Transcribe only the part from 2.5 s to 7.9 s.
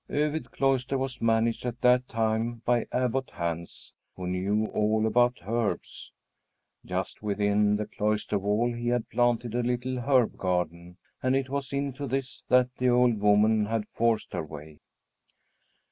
by Abbot Hans, who knew all about herbs. Just within the